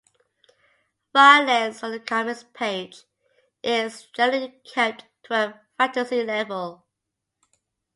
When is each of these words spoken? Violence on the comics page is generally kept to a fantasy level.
Violence 1.13 1.83
on 1.83 1.91
the 1.91 1.99
comics 1.99 2.43
page 2.55 3.03
is 3.61 4.07
generally 4.15 4.59
kept 4.73 5.05
to 5.21 5.35
a 5.35 5.61
fantasy 5.77 6.23
level. 6.23 6.87